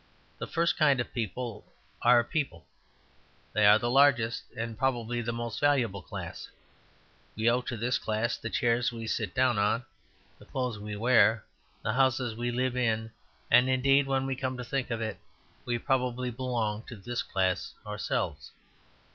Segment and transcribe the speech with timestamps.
[0.39, 1.63] The first kind of people
[2.01, 2.65] are People;
[3.53, 6.49] they are the largest and probably the most valuable class.
[7.35, 9.85] We owe to this class the chairs we sit down on,
[10.39, 11.45] the clothes we wear,
[11.83, 13.11] the houses we live in;
[13.51, 15.19] and, indeed (when we come to think of it),
[15.65, 18.49] we probably belong to this class ourselves.